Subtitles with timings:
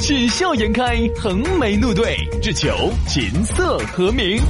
[0.00, 4.42] 喜笑颜开，横眉怒对，只求琴瑟和鸣。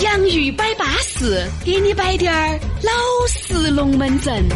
[0.00, 2.92] 洋芋摆巴士，给你摆点儿老
[3.28, 4.48] 式龙门阵。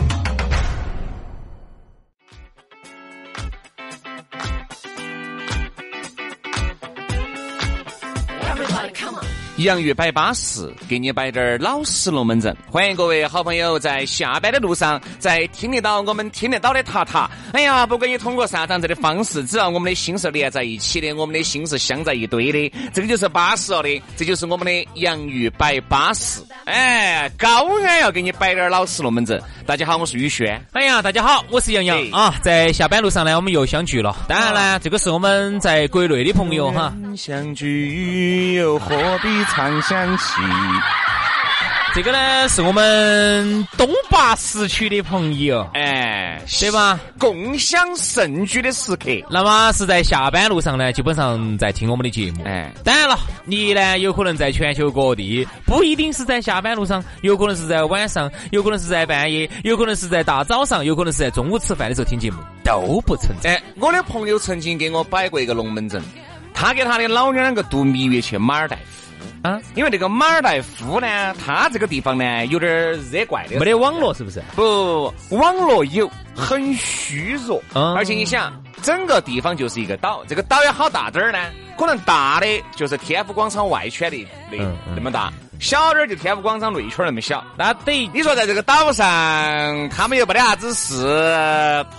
[9.60, 12.56] 洋芋摆巴适，给你摆点儿老实龙门阵。
[12.66, 17.30] 欢迎各位好朋友在下班的路上，在听得到我们听得到的塔塔。
[17.52, 24.02] 哎呀，不管你通过啥子样子的方式，只要我们的心是连在一起的，我们的心是镶在一堆的，这个就是巴适了的。
[24.16, 26.40] 这就是我们的洋芋摆巴适。
[26.64, 29.38] 哎，高安要给你摆点儿老实龙门阵。
[29.70, 30.60] 大家好，我是宇轩。
[30.72, 32.34] 哎呀，大家好，我是杨洋啊。
[32.42, 34.16] 在下班路上呢，我们又相聚了。
[34.26, 36.92] 当然呢，这个是我们在国内的朋友哈。
[37.16, 39.28] 相聚又何必？
[39.44, 40.24] 常相起，
[41.92, 46.98] 这个呢是我们东坝市区的朋友，哎，对吧？
[47.18, 52.44] 共享盛举的时刻，那么是在下班路上呢，基本上在听我们的节目。
[52.44, 63.60] 哎，当然了，你呢有可能在全球各地，不一定是在下班路上，有可能是在晚上，有可能是在半夜，有可能是在大早上，有可能是在中午吃饭的时候听节目，都不存在。
[63.80, 66.00] 我的朋友曾经给我摆过一个龙门阵，
[66.54, 69.09] 他给他的老娘两个度蜜月去马尔代夫。
[69.42, 74.42] 啊，因为这个马尔代夫呢，它这个地方呢有点热怪的，没得网络是不是？
[74.54, 77.62] 不，网络有，很虚弱。
[77.74, 78.52] 嗯，而且你想，
[78.82, 81.38] 整个地方就是一个岛，这个岛有好大点儿呢？
[81.78, 82.46] 可能大的
[82.76, 84.58] 就是天府广场外圈的那
[84.94, 87.42] 那么大，小点儿就天府广场内圈那么小。
[87.56, 91.06] 那等于你说在这个岛上，他们又没得啥子事，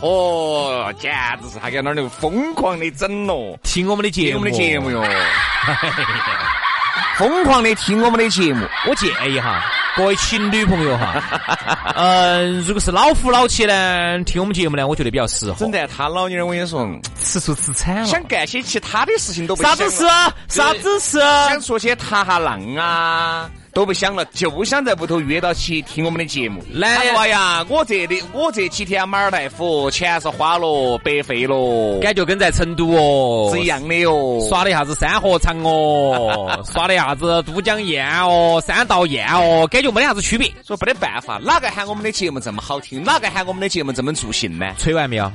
[0.01, 5.03] 哦，简直是他在那儿就疯狂的整咯，听我们的节目，我们的节目哟。
[7.17, 9.61] 疯狂的听我们的节目，我建议哈，
[9.95, 15.53] 各位情侣朋友哈，嗯， 如果是老夫老妻呢，听我们节目呢，我觉得比较适合。
[15.53, 16.87] 真的，他老娘我跟你说，
[17.21, 20.05] 吃醋吃惨了，想干些其他的事情都不啥子事？
[20.47, 21.19] 啥子事？
[21.19, 23.49] 想出去踏下浪啊。
[23.73, 26.63] 都不想了，就想在屋头约到起听我们的节目。
[26.73, 34.39] 来呀，我这里我这几天马尔代夫钱是花了，白费了，感觉跟在成都哦是一样的哟。
[34.49, 40.51] 耍的啥子山河场哦， 耍的啥子都江堰哦，三道堰哦，感觉没得啥子区别。
[40.65, 43.03] 说没得办法，哪个喊我们的节目这么好听？
[43.03, 44.73] 哪个喊我们的节目这么助兴呢？
[44.77, 45.31] 吹完没有？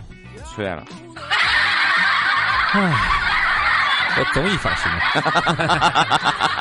[0.55, 0.85] 吹完了。
[2.73, 3.16] 唉。
[4.19, 6.19] 我终于放心了，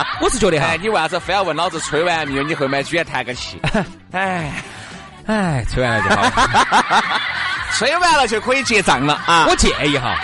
[0.22, 2.44] 我是觉得哈，你为啥子非要问老子吹完没有？
[2.44, 3.62] 你后面居然叹个气，
[4.12, 4.52] 哎，
[5.26, 7.02] 哎，吹完了就好，
[7.78, 9.46] 吹完了就可以结账了啊！
[9.50, 10.16] 我建议哈，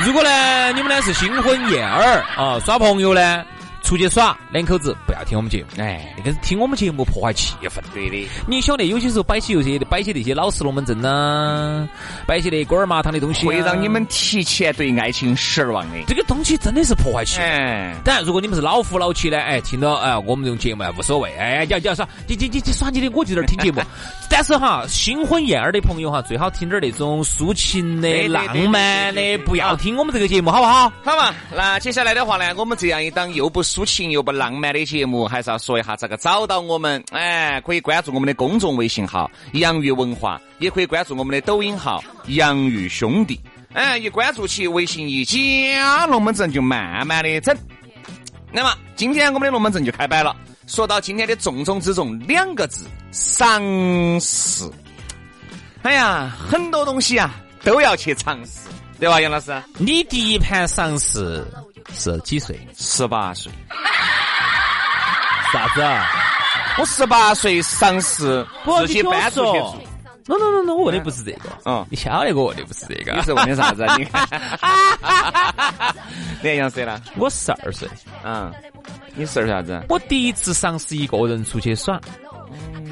[0.00, 3.44] 如果呢你们呢是新婚燕尔啊，耍朋友呢。
[3.88, 7.80] 出去耍，两口子不要听我们节目，哎，那个听我们节目破坏气氛。
[7.94, 11.88] 对的，你晓得有些时候摆起有些摆起那些老式龙门阵呐，
[12.26, 15.96] 摆起那锅儿麻汤的东西，会让你们提前对爱情失望的。
[16.06, 17.94] 这个东西真的是破坏气氛。
[18.04, 23.80] 当然，如果你们是老夫老妻呢，哎，听到哎我们这种节目无所谓，哎，你要你要耍，你你你你耍你的，我就在这儿听节目。
[24.28, 30.92] 但是哈，新婚燕尔的朋友哈，最好听点那种抒情的、浪漫的，不要听我们这个节目，好不好？
[31.02, 37.00] 好嘛，那接下来的话呢，我们这样一档又不抒情又不浪漫的节目，还是要说一下咋个找到我们。
[37.12, 43.38] 哎，可以关注我们的公众微信号“洋芋文化”，也可以关注我们的抖音号“洋芋兄弟”。
[43.74, 47.56] 哎，一关注起微信一加，龙门阵就慢慢的整。
[48.50, 50.34] 那么今天我们的龙门阵就开摆了。
[50.66, 54.68] 说到今天的重中之重，两个字：尝试。
[55.82, 58.68] 哎呀，很多东西啊都要去尝试，
[58.98, 59.52] 对吧，杨老师？
[59.76, 61.46] 你第一盘尝试。
[61.94, 62.54] 是几岁？
[62.76, 63.50] 十八岁。
[65.52, 66.06] 啥子啊？
[66.78, 69.76] 我十八岁上市，自己搬出去住。
[70.26, 71.48] no no no no，我问的不是这个。
[71.64, 73.12] 嗯，你晓得我问的不是这个。
[73.14, 73.86] 你是问的啥子？
[73.96, 74.28] 你看，
[76.42, 77.00] 连杨谁呢。
[77.16, 77.88] 我十二岁。
[78.22, 78.52] 嗯，
[79.14, 79.82] 你十二啥子？
[79.88, 81.98] 我第一次尝试一个人出去耍，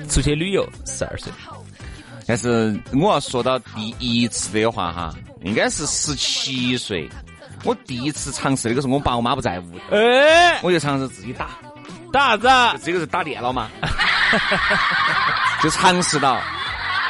[0.08, 1.30] 出去旅游，十二岁。
[2.26, 7.08] 但是我要说到第一次的话哈，应该是十七岁。
[7.64, 11.50] 我第一次尝试那个时候，我爸我妈不在屋，哎，我就尝试自己，打
[12.16, 12.48] 啥子？
[12.84, 13.68] 这个是打电脑嘛，
[15.62, 16.40] 就尝试到，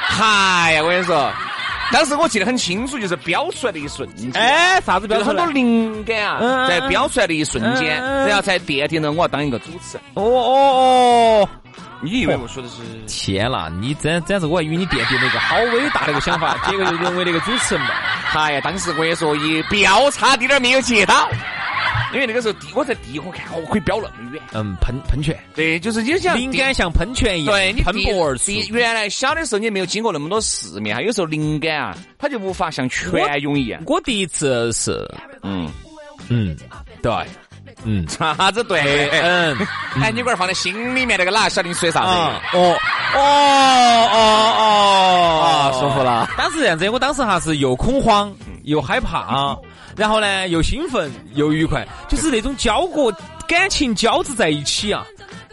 [0.03, 1.31] 嗨呀，我跟你说，
[1.93, 10.03] 当时我记得很清楚，就是飙出来的一瞬间，哎，啥子标出来很多灵感啊，嗯在飙出来的一瞬间，然后才奠定了我要当一个主持人。
[10.15, 11.49] 哦哦哦！
[12.03, 12.77] 你以为我说的是？
[13.07, 17.91] 天啦，你真真是我还以为你奠定了一个好伟大的一个想法，结果就沦为了一个主持人嘛。
[18.35, 21.27] 哎呀，当时我也说一飙差滴点儿没有接到，
[22.17, 24.43] 因为那个时候地我在地火看，我可以飙那么远。
[24.55, 28.53] 嗯，喷喷泉，对，就是你想灵感像喷泉一样，喷对你喷薄而出。
[28.73, 33.11] 原来小的时候你没有经过那么多世面，哈，有时候灵感啊，它就无法像泉
[33.43, 33.83] 涌一样。
[33.87, 35.07] 我第一次是，
[35.43, 35.71] 嗯，
[36.29, 36.57] 嗯，
[37.03, 37.13] 对，
[37.85, 38.81] 嗯， 啥子对？
[39.11, 39.55] 嗯，
[40.01, 42.79] 哎，你龟儿放在心里面那个哪晓得你说啥啊子？，哦，
[43.15, 43.21] 哦，
[44.13, 44.19] 哦，
[44.59, 46.29] 哦，啊舒服了。
[46.39, 48.35] 当时这样子，我当时哈是又恐慌
[48.67, 49.57] 又害怕，
[49.97, 53.13] 然后呢又兴奋又愉快，就是那种交过
[53.49, 55.05] 感情交织在一起啊。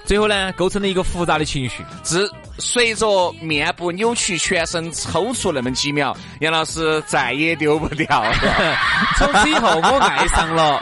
[0.04, 1.86] 最后呢，构成了一个复杂的情绪。
[2.02, 8.26] 自随着面部扭曲、全身抽搐那么几秒，杨老师再也丢不掉。
[9.16, 10.82] 从此以后，我爱上了，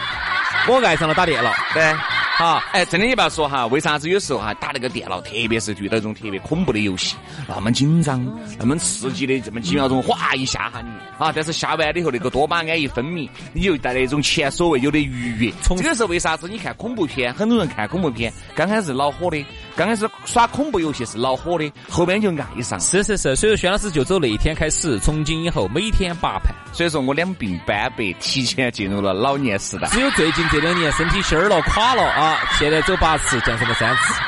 [0.67, 1.53] 我爱上了打电脑。
[1.73, 1.95] 对。
[2.41, 7.15] 好，哎，真的你不要说哈，为啥子有时候哈打那个电脑，特别是遇到这种特别恐怖的游戏，
[7.47, 8.25] 那么紧张、
[8.57, 10.89] 那么刺激的，这么几秒钟，哗一下哈你
[11.23, 11.31] 啊！
[11.35, 15.53] 但是下完了以后，那个多巴胺一分泌，你就带来一种前所未有的愉悦。
[15.77, 19.45] 这个时候为啥子你看恐怖片，很多人看恐怖片，刚开始恼火的，
[19.75, 22.79] 刚开始耍恐怖游戏是恼火的，后面就爱上。
[22.79, 26.51] 是是是，所以说轩老师就走那一天开始，从今以后每天八盘。
[26.73, 29.87] 所以说我两鬓斑白，提前进入了老年时代。
[29.89, 34.13] 只有最近这两年身体心儿了垮了啊，现在走八次降成了三次。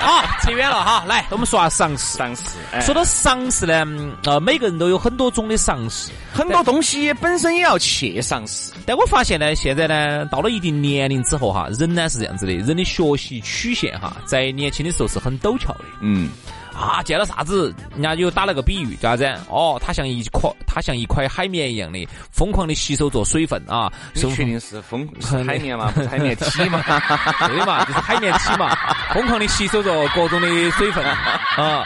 [0.00, 2.16] 好，扯远了哈，来我们说下常识。
[2.18, 2.42] 上市，
[2.72, 8.72] 哎说到常识呢，嗯呃，每个人都有很多种的常识，很多东西本身也要去上市。
[8.86, 15.84] 但我发现呢，现在呢，到了一定年龄之后哈，人呢是这样子的，人的学习曲线哈，在年轻的时候是很陡峭的。
[16.00, 16.30] 嗯，
[16.78, 19.40] 啊，见了啥子，人家就打了个比喻，叫啥子？
[19.50, 23.92] 哦，它像一块，它像一块海绵一样的，疯狂的吸收着水分啊。
[24.14, 25.90] 确定是风是 海绵吗？
[25.92, 26.80] 不是海绵体吗？
[27.48, 28.76] 对嘛，就是海绵体嘛，
[29.12, 31.84] 疯狂的吸收着各种的水分啊。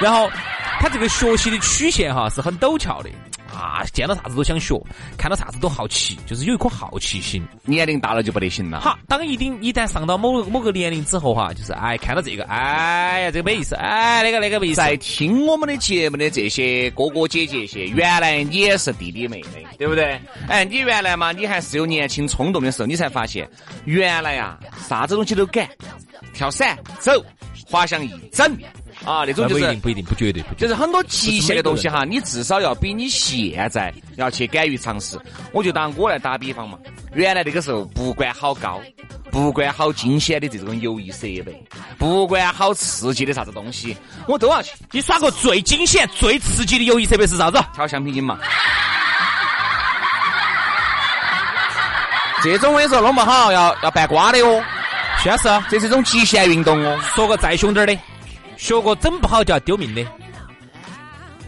[0.00, 0.28] 然后
[0.80, 3.10] 它这个学习的曲线哈是很陡峭的
[3.52, 4.80] 啊，见到啥子都想学，
[5.16, 7.46] 看到啥子都好奇，就是有一颗好奇心。
[7.64, 8.80] 年龄大了就不得行了。
[8.80, 14.76] 好，当一定一旦上到某某个年龄之后哈，就是哎看到这个，哎呀这个没意思，哎那个那个没意思。
[14.76, 20.20] 在听我们的节目的这些哥哥姐姐些，原来你也是弟弟妹妹，对不对？
[20.48, 23.48] 哎，你原来嘛，你还是有年轻冲动的时候，你才发现，
[23.84, 24.58] 原来呀，
[24.88, 25.68] 啥子东西都敢，
[26.32, 27.12] 跳伞、走、
[27.68, 28.56] 滑翔翼、整
[29.04, 30.54] 啊，那种就是不一定，不一定，不绝对，不。
[30.54, 35.18] 就是很多极限的东西哈，你至少要比你现在要去敢于尝试。
[35.52, 36.78] 我就当我来打比方嘛，
[37.14, 38.80] 原来那个时候不管好高，
[39.30, 41.64] 不管好惊险的这种游艺设备，
[41.98, 43.96] 不管好刺激的啥子东西，
[44.28, 47.58] 我都要去你耍过最惊险、最刺激的游艺设备是啥子？
[47.74, 48.38] 跳橡皮筋嘛。
[52.44, 54.62] 这种我跟你说弄不好要要办瓜的哦，
[55.22, 57.00] 确实啊，这是一种极限运动哦。
[57.14, 57.96] 说个再凶点儿的，
[58.62, 60.06] 学过整不好就要丢命的。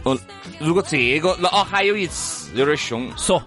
[0.03, 0.19] 哦，
[0.59, 3.41] 如果这个那哦还有一次有点凶，说，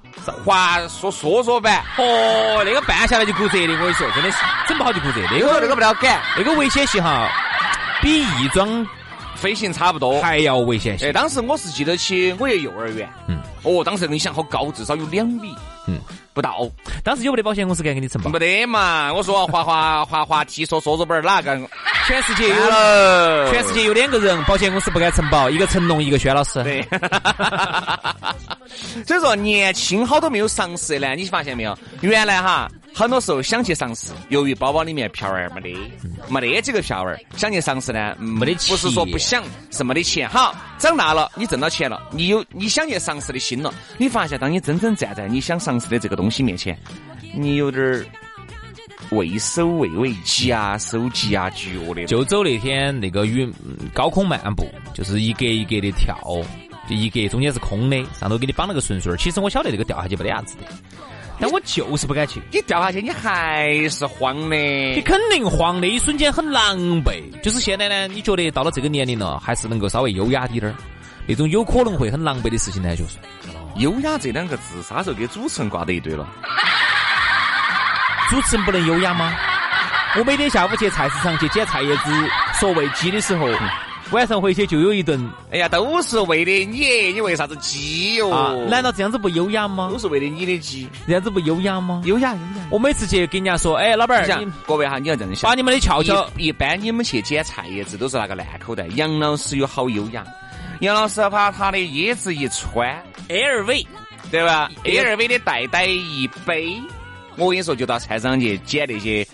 [0.45, 4.37] 滑说说说板，哦，那个办下来就骨折的，我跟你说，真的是
[4.69, 5.19] 整不好就骨折。
[5.29, 7.29] 那个那个那个不了改，那个危险性哈，
[8.01, 8.87] 比翼装
[9.35, 10.21] 飞行差不多。
[10.21, 15.53] 还要危险哎，当时我是记得起我也幼儿园，嗯，哦，当时你想好高，至少有两米，
[15.87, 15.99] 嗯，
[16.33, 16.65] 不到，
[17.03, 18.31] 当时有没得保险公司敢给你承保？
[18.31, 19.13] 没得嘛。
[19.13, 21.59] 我说滑滑滑滑梯说说说板儿哪个？
[22.07, 26.63] 全世界有了全世界有两个人，保险公司不敢承保，一个成龙，一个轩老师。
[26.63, 26.81] 对，
[29.05, 31.77] 所以说年轻好多没有尝试的呢，你发现没有？
[31.99, 35.75] 原来哈，很多时候想去尝试，由于包包里面票儿没得，
[36.29, 40.29] 没得几个票儿，想去尝试呢，嗯没得不是说不想，是没得钱。
[40.29, 46.79] 好，长大了，你挣到钱了，你有你想去尝试的心了，你发现当你真正站在你想尝试的这个东西面前，
[47.35, 48.05] 你有点儿
[49.11, 52.05] 畏首畏尾、夹手夹脚的。
[52.05, 53.51] 就走那天那个云
[53.93, 56.17] 高空漫步，就是一格一格的跳，
[56.89, 59.15] 就一格中间是空的，上头给你绑了个绳绳儿。
[59.17, 60.65] 其实我晓得这个掉下去没得啥子的，
[61.39, 62.41] 但我就是不敢去。
[62.51, 64.55] 你掉下去，你还是慌的。
[64.57, 67.21] 你肯定慌的，一瞬间很狼狈。
[67.41, 70.75] 就是现在呢，你觉得到了这个年龄了，还是能够稍微优雅滴点儿。
[71.25, 73.17] 那种有可能会很狼狈的事情呢，就 是
[73.77, 76.27] 优雅这两个字，啥时候给主持人挂在一堆了？
[78.29, 79.33] 主持人不能优雅吗？
[80.17, 82.29] 我每天下午去菜市场去捡菜叶子、
[82.59, 83.47] 说喂鸡的时候，
[84.11, 89.99] 晚上回去就有一顿哎呀，都是为的你，你为啥子鸡哟、啊，难道这样子不优雅吗都？
[89.99, 90.87] 是为了你的鸡？
[91.05, 92.01] 这样子不优雅吗？
[92.05, 92.67] 优雅优雅。
[92.69, 100.23] 我每次去跟人家说，哎，老板儿，想各位哈，你要这样想把，你们的翘翘，一一般你们去捡菜叶子都是那个烂口袋，杨老师有好优雅。
[100.81, 103.85] 杨老师把他的椰子一穿，LV，
[104.31, 106.81] 对吧？LV 的袋袋一背，
[107.37, 109.25] 我跟你说，就到菜场去捡那些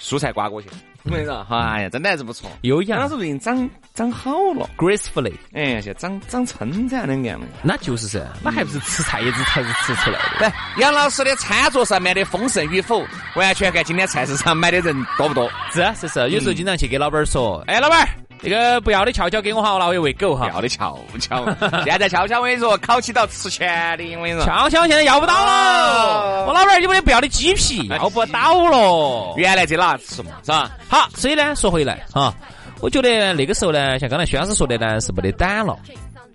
[0.00, 0.68] 蔬菜瓜果去。
[1.04, 2.50] 我跟你说，哎呀，真的还是不错。
[2.62, 2.96] 优雅。
[2.96, 5.32] 杨老师最近长长好了，gracefully。
[5.54, 7.46] 哎，现在长长称赞两样了。
[7.62, 10.40] 那就是噻，那还不是吃菜叶子才是吃出来的。
[10.46, 13.02] 来，杨老师的餐桌上面的丰盛与否，
[13.36, 15.50] 完全看今天菜市场买的人多不多。
[15.72, 18.06] 是啊，是是，有时候经常去给老板说，哎，老板。
[18.40, 20.48] 那个不要的翘翘给我哈，我，拿回喂狗哈。
[20.48, 21.44] 要的翘翘，
[21.84, 24.44] 现在翘翘我跟你说，烤起到吃钱的，我跟你说。
[24.44, 29.34] 翘翘现在要不到了，我老板儿有没得不要的鸡皮，要不到了。
[29.36, 30.70] 原来在哪吃嘛，是吧？
[30.88, 32.32] 好，所以呢，说回来哈，
[32.80, 35.76] 我觉得那个时候呢，像刚才薛老师说的呢，是没得胆了，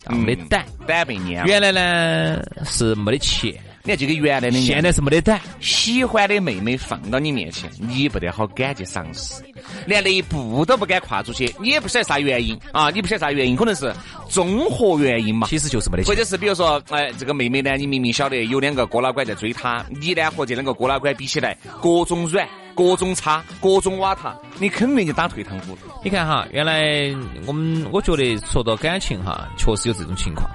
[0.10, 1.46] 没得胆，胆被蔫。
[1.46, 3.54] 原来呢是没得钱。
[3.86, 5.42] 你看这个原来的，现在是没得胆。
[5.60, 9.44] 喜欢的妹妹放到你面前，你不得好敢去尝试，
[9.86, 11.54] 连那一步都不敢跨出去。
[11.60, 12.90] 你也不晓得啥原因啊？
[12.92, 13.58] 你不晓得啥原因？
[13.58, 13.94] 可能是
[14.30, 15.48] 综合原因嘛。
[15.50, 25.78] 其实就是没得或者是比如说，哎，这个妹妹呢，你明明晓得有两个哥老倌在追她，你呢和这两个哥老倌比起来，各种软，各种差，各种瓦塔，你肯定就打退堂鼓。
[26.02, 27.14] 你看哈，原来
[27.46, 30.50] 我们我觉得说到感情哈，确实有这种情况。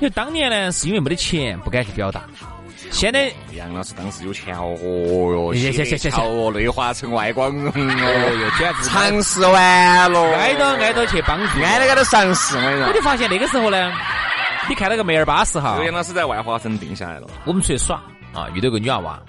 [0.00, 2.28] 因为当年呢，是因为没得钱，不敢去表达。
[2.90, 13.92] 现在杨老师当时有钱哦哦哟，谢谢谢谢哦，内华城外光荣哦哟，简直尝试完了，挨到挨到去帮助，挨到挨到尝试，我我就发现那个时候呢，
[14.68, 18.00] 你看那个梅尔巴适哈，杨老师在外华城定下来了，我们出去耍
[18.32, 19.20] 啊，遇到个女娃娃，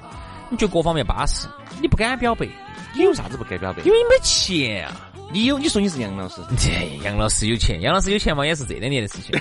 [0.49, 1.47] 你觉得各方面巴适，
[1.81, 2.47] 你不敢表白，
[2.95, 3.81] 你有啥子不敢表白？
[3.83, 4.91] 因为你没钱啊。
[5.31, 5.57] 你有？
[5.59, 6.35] 你说你是杨老师？
[6.57, 6.69] 这
[7.03, 9.31] 杨老师有钱，杨老师有钱嘛，也是这两年的事情，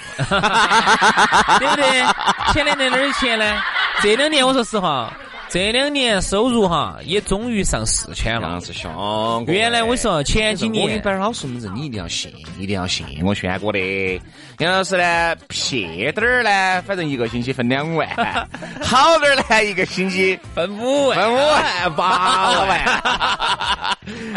[1.59, 2.05] 对不对？
[2.53, 3.63] 前两年哪儿有钱呢？
[4.03, 5.13] 这两年我说实话，
[5.49, 8.61] 这两年收入哈也终于上四千了。
[8.61, 14.21] 是兄，原来我说前几年，我摆老实子，你一定要信，一定要信我劝过的。
[14.59, 18.09] 杨老师呢，撇点儿呢，反正一个星期分两万；
[18.83, 23.76] 好点儿呢，一个星期分五万、分五万、 八万。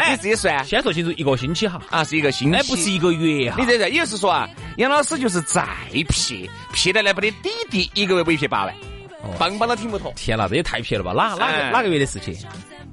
[0.08, 3.56] 你自己算，先说清楚，一个星期哈啊，是一个星期，不是一个月哈。
[3.58, 5.66] 你这这也就是说啊，杨老师就是再
[6.08, 8.74] 撇，撇得来不得底底，一个月不撇八万，
[9.38, 10.12] 棒棒都听不脱。
[10.16, 11.12] 天哪，这也太撇了吧？
[11.12, 12.36] 哪哪个哪个月的事情？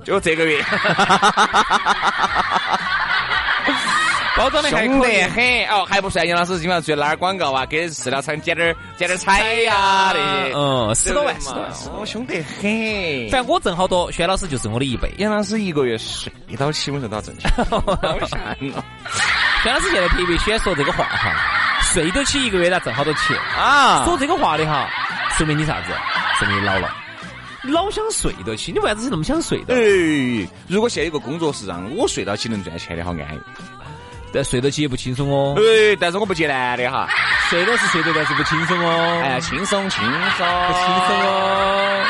[0.03, 0.63] 就这个月。
[4.37, 10.19] 包装的凶得很哦，还不算杨老师经常去哪儿广告啊，给饲料厂捡点捡点彩呀的，
[10.53, 11.49] 嗯，十多万，十
[11.89, 13.29] 多万，凶得很。
[13.31, 15.11] 反正我挣好多，薛老师就挣我的一倍。
[15.17, 17.79] 杨老师一个月睡到起，我说到挣钱，好
[18.27, 21.33] 吓人老师现在特别喜欢说这个话哈，
[21.81, 24.05] 睡得起一个月他挣好多钱啊。
[24.05, 24.87] 说这个话的哈，
[25.31, 25.87] 说明你啥子？
[26.37, 26.95] 说明你老了。
[27.63, 29.73] 老想睡得起，你为啥子那么想睡的？
[29.73, 33.39] 哎，如果现在有个工作是让我睡到起能赚钱的，好安逸。
[34.33, 35.55] 但睡得起也不轻松哦。
[35.57, 37.07] 哎，但是我不接男的哈，
[37.49, 39.21] 睡都是睡得，但是不轻松哦。
[39.23, 42.03] 哎，轻松轻松，不轻松哦。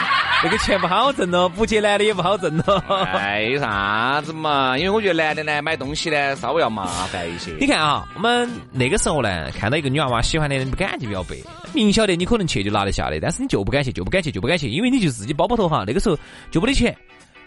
[0.43, 2.77] 那个钱不好挣哦，不接男的也不好挣哦。
[3.13, 4.77] 哎，有啥子嘛？
[4.77, 7.51] 因为我觉得男的呢，买东西呢稍微要麻烦一些。
[7.59, 11.35] 你看啊，我们那个时候呢，看到一个女娃娃喜欢的，你不敢去表白，
[11.73, 16.15] 明晓得你可能去就拿得下的，但是你就不敢去，就不敢去，就不敢去，因为你就自己包包头哈，那个时候
[16.51, 16.95] 就没得钱。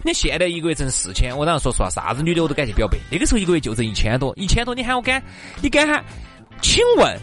[0.02, 2.96] 你现在一个月挣四千，我当然说实话，啥子女的我都敢去表白。
[3.10, 5.22] 那个时候一个月就挣一千多，一千多你喊我敢，
[5.60, 6.02] 你敢喊？
[6.62, 7.18] 请问，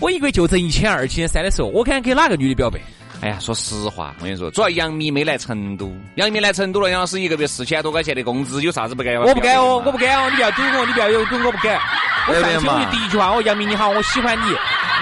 [0.00, 2.80] 我一个月就挣一千二、一千三的时候，我敢给哪个女的表白？
[3.22, 9.14] 哎呀，说实话，我跟你说，主要杨幂没来成都，杨幂来成都了，杨老师一个月四千多块钱的工资，有啥子不敢？
[9.16, 11.80] 我不敢哦，我不敢哦，你不要怼我，你不要有堵我不敢。
[12.28, 14.54] 我上期我就第一句话，我杨幂你好，我喜欢你，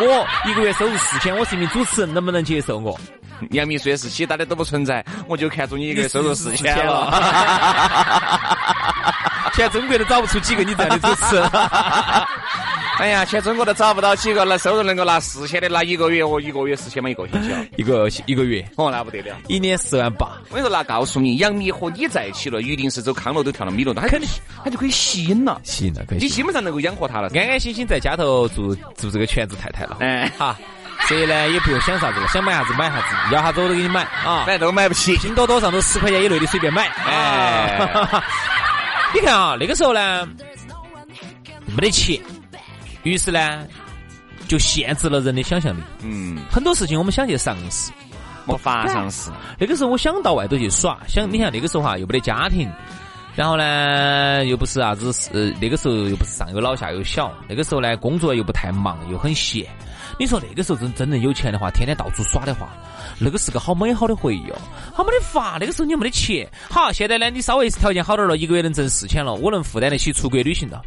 [0.07, 2.99] 我一个月收入四千，我是一名主持人，能不能接受我？
[3.51, 7.13] 杨幂说是其他的都不存在，我就看中你一个月收入四千了。
[9.55, 11.41] 全中国都找不出几个你这样的主持。
[12.99, 20.29] 哎呀，全中国都找不到几个那收入能够拿四千的，拿一个月哦，一个月四千嘛，一个星期 啊，一个一个月哦，那不得了，一年四万八。
[20.51, 24.29] 我跟你说，那告诉你，杨幂和你在一起了，一定是走康乐都跳到米乐，他肯定
[24.63, 26.19] 他就可以吸引了，吸引了，可以。
[26.19, 29.97] 你基本上能够养活他了，安安心心在家头做做这个全职太太了。
[30.01, 30.57] 哎，好。
[31.07, 35.17] 所以呢，也不用想啥子了，想买啥子买啥子，要啥子我都给你买啊，反正都买不起。
[35.19, 36.89] 拼多多上都十块钱以内的随便买。
[37.07, 37.79] 哎，
[39.13, 40.27] 你看啊，那个时候呢，
[41.67, 42.19] 没得钱，
[43.03, 43.67] 于是呢，
[44.49, 45.83] 就限制了人的想象力。
[46.03, 47.93] 嗯，很多事情我们想去尝试，
[48.47, 49.31] 没法尝试。
[49.59, 52.71] 那个时候我想到外头去耍，想你看那个时候哈，又没得家庭，
[53.37, 59.67] 然后呢，又不是啥子是那个时候又不是上有老下有小，那个时候呢，工作又不太忙，又很闲。
[60.19, 62.69] 你说那个时候真真正有钱的话，天天到处耍的话，
[63.19, 64.57] 那个是个好美好的回忆哦。
[64.93, 66.49] 好没得法，那个时候你没得钱。
[66.71, 70.81] 好，现在呢，你稍微条件好点了，一个月能挣四千了，我能负担得起出国旅行了。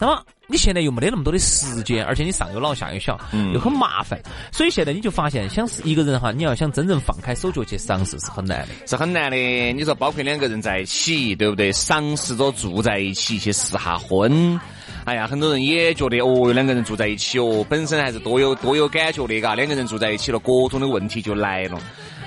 [0.00, 3.18] 那么你现在又没得那么多的时间，而且你上有老下有小，
[3.52, 4.20] 又很麻烦，
[4.52, 9.36] 所以现在你就发现，想是一个人哈，你要想真正放开手脚去尝试是很难的，是很难的。
[9.36, 11.72] 你说包括两个人在一起，对不对？
[11.72, 14.58] 尝试着住在一起去试下婚。
[15.04, 19.54] 哎呀，很多人也觉得哦，两个人住在一起哦，本身还是多有多有感觉的，嘎。
[19.54, 21.78] 两个人住在一起了，各种的问题就来了。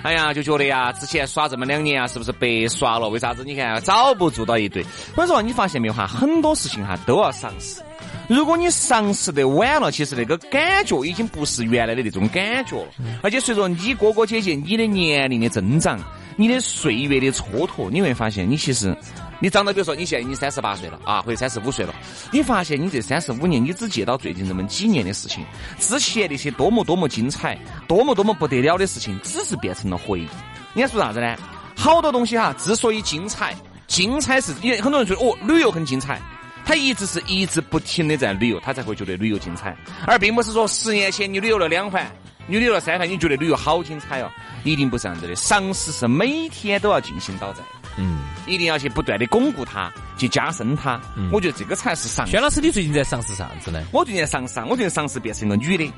[0.04, 3.08] 哎呀，就觉得呀，之前耍这么两年啊，是不是白耍了？
[3.08, 3.44] 为啥子？
[3.46, 4.84] 你看早不住到一堆。
[5.16, 6.08] 我说你发现没有哈？
[6.08, 7.82] 很多事情哈都要尝试。
[8.28, 12.88] 如果你尝试的晚了，其实那个感觉已经不是原来的那种感觉了。
[13.22, 16.00] 而且随着你哥哥姐姐你的年龄的增长，
[16.36, 18.96] 你的岁月的蹉跎，你会发现你其实。
[19.42, 21.96] 你长到，比如说你现在你三十八岁了啊，或者三十五岁了，
[22.32, 25.44] 你发现你这三十五年，你只记到最近这么几年的事情，
[25.80, 27.58] 之前那些多么多么精彩、
[27.88, 30.28] 多么多么不得了的事情，只是变成了回忆。
[30.74, 31.36] 你该说啥子呢？
[31.76, 33.56] 好多东西哈，之所以精彩，
[33.88, 36.22] 精彩是因为很多人觉得哦，旅游很精彩，
[36.64, 42.06] 他一直是一直不停的在旅游，他才会觉得旅游精彩，而并不是说十年前你旅游了两环，
[42.46, 44.30] 你旅游了三环，你觉得旅游好精彩哦，
[44.64, 45.34] 一定不是这样子的。
[45.34, 47.64] 尝试是每天都要进行到在。
[47.98, 51.00] 嗯，一定要去不断的巩固它，去加深它。
[51.32, 52.26] 我觉得这个才是尝。
[52.26, 53.82] 轩老师，你最近在尝试啥子呢？
[53.92, 55.94] 我最近在尝试，我最近尝试变成一个女的，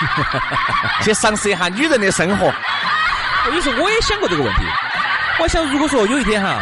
[1.02, 2.52] 去尝试一下女人的生活。
[3.52, 4.60] 有时候我也想过这个问题。
[5.40, 6.60] 我想，如果说有一天哈，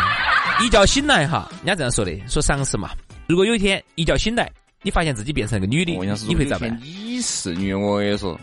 [0.60, 2.90] 一觉醒来哈，人家这样说的，说尝试嘛。
[3.26, 4.48] 如果有一天一觉醒来，
[4.82, 5.92] 你发现自己变成一个女的，
[6.28, 6.78] 你会咋办？
[6.82, 8.38] 你是女，我也说。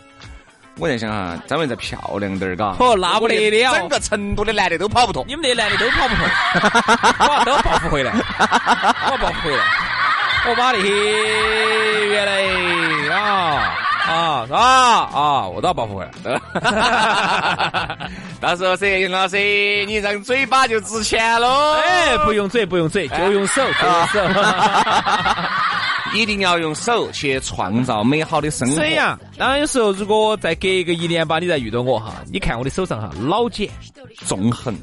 [0.76, 2.74] 我在想哈，张文再漂亮点儿，嘎。
[2.78, 5.24] 哦，那不得了，整个成都的男的都跑不脱。
[5.26, 6.26] 你们那男的都跑不脱，
[7.38, 9.62] 我都报复回来，我报复回来。
[10.46, 10.90] 我把那些
[12.08, 12.42] 原来
[13.14, 13.72] 啊
[14.06, 14.58] 啊啊
[15.10, 16.10] 啊，我都要报复回来。
[18.42, 19.38] 到时候噻，杨老师，
[19.86, 21.76] 你让嘴巴就值钱喽。
[21.80, 24.20] 哎，不用嘴，不用嘴，就用手，就用手。
[26.12, 28.74] 一定要用手去创造美好的生活。
[28.76, 33.68] 是呀，当然有时候如果再隔一个一年吧你再遇到我哈，你看我的手上哈，老茧
[34.24, 34.76] 纵横，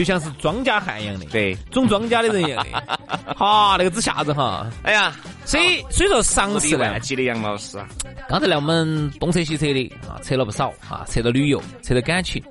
[0.00, 2.98] 就像是庄稼汉一样的，对，种庄稼的人一样的，
[3.36, 4.66] 哈，那个之吓人哈。
[4.82, 7.86] 哎呀，所以所以说尝试万级的杨老师啊，
[8.26, 12.42] 刚才呢我们东扯西扯的啊，扯了不少啊，扯到旅游，扯到感情，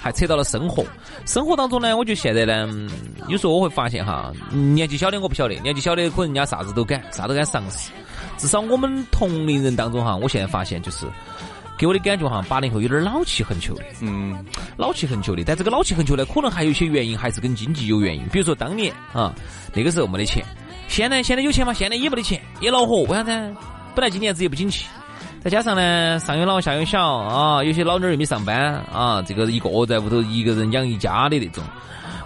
[0.00, 0.82] 还扯到了生活。
[1.26, 2.88] 生活当中呢，我觉得现在呢，
[3.28, 7.90] 有时候我会发现哈，年纪小的我不晓得，年纪小的可能人家啥子都敢，啥都敢尝试。
[8.38, 11.04] 至少我们同龄人当中哈，我现在发现就是，
[11.76, 14.44] 给我的感觉哈，八零后有点老气横秋的，嗯，
[14.76, 15.42] 老气横秋的。
[15.44, 18.24] 但这个老气横秋呢，可能还有一些原因，还是跟经济有原因。
[18.28, 19.34] 比如说当年啊，
[19.74, 20.44] 那个时候没得钱，
[20.88, 21.72] 现在现在有钱吗？
[21.72, 23.02] 现在也没得钱，也恼火。
[23.02, 23.30] 为啥子？
[23.94, 24.86] 本来今年子也不景气，
[25.42, 31.64] 再加上呢，上有老下有小啊，有些老妞儿又没上班啊，这个一个在屋头一个人养一家的那种，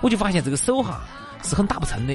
[0.02, 1.00] 我就发现这个手哈
[1.42, 2.14] 是很打不撑的，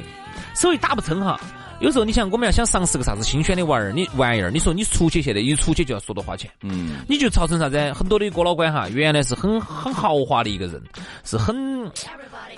[0.56, 1.40] 手一打不撑哈。
[1.80, 7.94] 有时候你想，我们要想尝试个啥子新鲜的玩意儿，你玩意儿，你说你出去现在一出去就要说多花钱，嗯，你就造成啥子？
[7.94, 10.82] 很多的哥老倌哈，原来是很很豪华的一个人，
[11.26, 11.56] 是很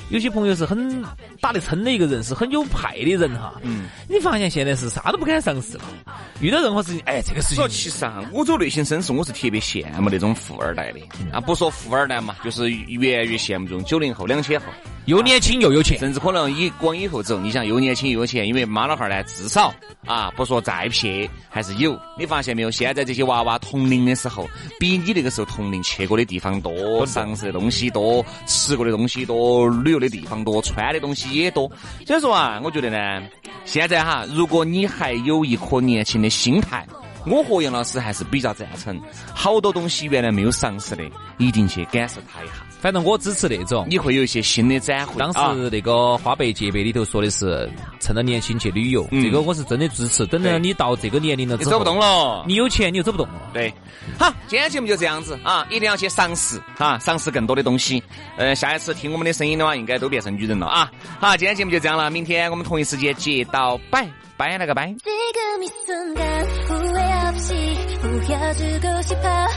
[0.10, 1.04] 有些朋友是很
[1.41, 5.84] 打得撑的一个人，是很有派的人哈，嗯，你发现现在是啥都不敢尝试了，
[6.39, 7.67] 遇到任何事情，哎，这个事情。
[7.67, 10.99] 其实啊，我走内心深处，我是特别羡慕那种富二代的
[11.32, 14.67] 啊，不说富二代嘛，就是越越羡慕这种九零后、两千后。
[15.05, 19.71] 又年轻又有钱，甚至可能以往以后走，你想又年轻又有钱，因为妈老汉儿呢，至少
[20.07, 21.95] 啊，不说再撇，还是有。
[22.17, 22.71] 你发现没有？
[22.71, 31.71] 现在这些娃娃同龄的时候，比你那个时候同龄去过的地方多，尝试的东西多，吃过的东西多，旅游的地方多，穿的东西也多。
[32.07, 33.21] 所以说啊，我觉得呢，
[33.63, 36.83] 现在哈，如果你还有一颗年轻的心态，
[37.27, 38.99] 我和杨老师还是比较赞成，
[39.35, 41.03] 好多东西原来没有尝试的，
[41.37, 42.64] 一定去感受它一下。
[42.79, 45.15] 反正我支持那种，你会有一些新的展会。
[45.17, 47.67] 当时那个花呗借呗里头说的是
[47.99, 50.25] 趁着年轻去旅游，这个我是真的支持。
[50.27, 53.49] 等到你到这个年龄了，你走不动了，你有钱你又走不动了。
[53.53, 53.73] 对，
[54.19, 58.03] 好，今天节目就这样子啊，一定要去尝试啊，尝试更多的东西。
[58.38, 60.91] 呃，下一次听我们的声音的话，应该都变成女人了啊。
[61.19, 64.07] 好，今天节目就这样了，明天我们同一时间接到拜
[64.38, 64.93] 拜那个拜。
[68.11, 69.47] 보여주고 싶어.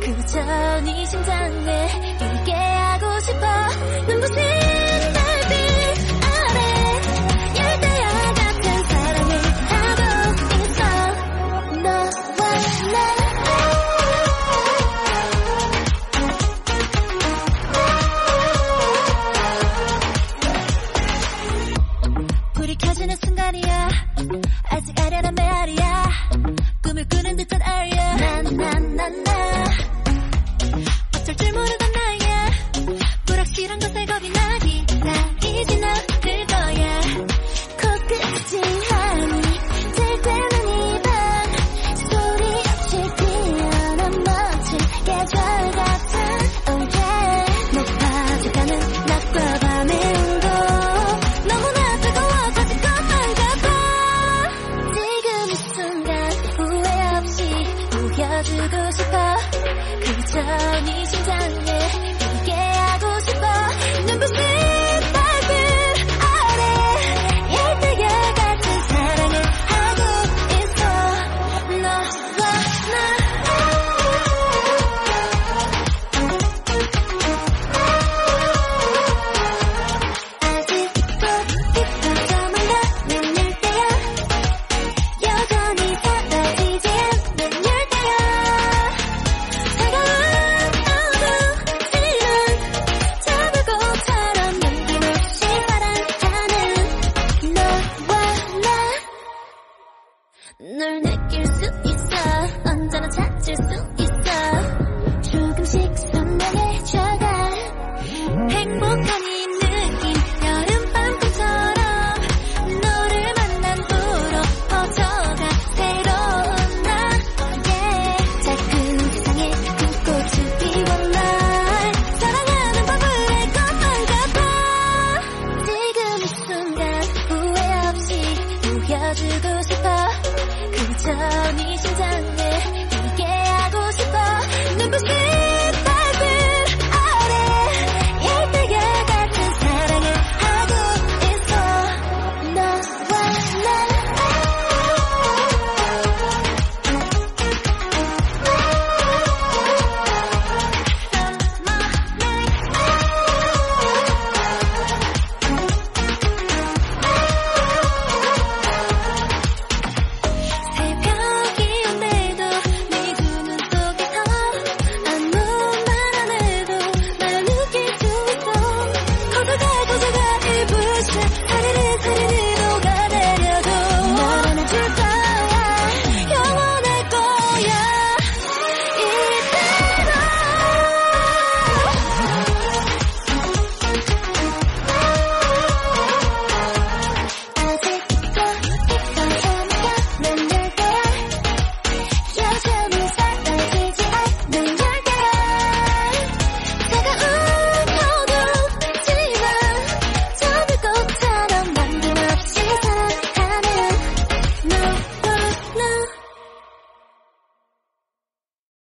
[0.00, 0.40] 그저
[0.80, 3.46] 네 심장에 뛰게 하고 싶어.
[4.08, 4.73] 눈부신